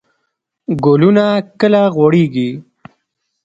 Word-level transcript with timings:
ګلونه 0.83 1.25
کله 1.59 1.81
غوړیږي؟ 1.95 2.49